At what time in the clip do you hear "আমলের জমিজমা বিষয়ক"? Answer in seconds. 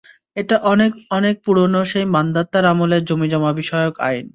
2.71-3.93